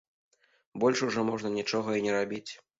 [0.85, 2.47] Больш ужо можна нічога і не рабіць.